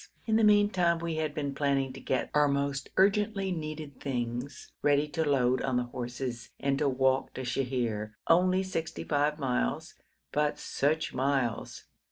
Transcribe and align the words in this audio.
In 0.25 0.35
the 0.35 0.43
meantime 0.43 0.97
we 0.97 1.17
had 1.17 1.35
been 1.35 1.53
planning 1.53 1.93
to 1.93 1.99
get 1.99 2.31
our 2.33 2.47
most 2.47 2.89
urgently 2.97 3.51
needed 3.51 3.99
things 3.99 4.71
ready 4.81 5.07
to 5.09 5.23
load 5.23 5.61
on 5.61 5.77
the 5.77 5.83
horses 5.83 6.49
and 6.59 6.79
to 6.79 6.89
walk 6.89 7.35
to 7.35 7.41
Sheher, 7.43 8.13
only 8.27 8.63
sixty 8.63 9.03
five 9.03 9.37
miles 9.37 9.93
but 10.31 10.57
such 10.57 11.13
miles! 11.13 11.83